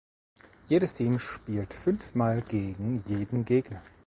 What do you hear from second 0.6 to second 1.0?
Jedes